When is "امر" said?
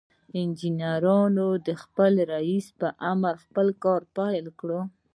3.11-3.33